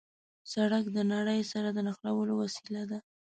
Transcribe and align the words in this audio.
سړک 0.53 0.85
د 0.95 0.97
نړۍ 1.13 1.41
سره 1.51 1.69
د 1.73 1.77
نښلولو 1.87 2.33
وسیله 2.41 2.83
ده. 2.91 2.99